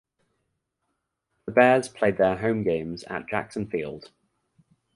[1.45, 4.09] The Bears played their home games at Jackson Field.